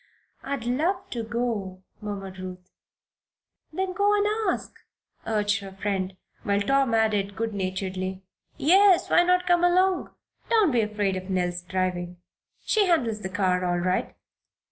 [0.41, 2.71] "I'd love to go," murmured Ruth.
[3.71, 4.73] "Then run and ask,"
[5.27, 8.23] urged her friend, while Tom added, good naturedly:
[8.57, 10.09] "Yes, why not come along?
[10.49, 12.17] Don't be afraid of Nell's driving.
[12.65, 14.15] She handles the car all right."